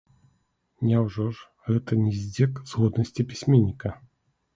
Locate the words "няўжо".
0.87-1.25